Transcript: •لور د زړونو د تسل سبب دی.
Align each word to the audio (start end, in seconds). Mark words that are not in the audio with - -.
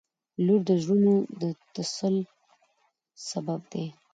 •لور 0.45 0.61
د 0.69 0.71
زړونو 0.83 1.13
د 1.41 1.43
تسل 1.73 2.15
سبب 3.29 3.61
دی. 3.71 3.85